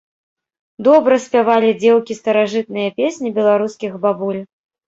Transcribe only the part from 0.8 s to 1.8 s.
Добра спявалі